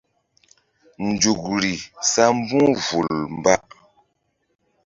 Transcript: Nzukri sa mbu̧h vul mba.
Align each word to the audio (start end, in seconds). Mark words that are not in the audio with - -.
Nzukri 1.07 1.73
sa 2.11 2.23
mbu̧h 2.37 2.69
vul 2.85 3.09
mba. 3.37 3.53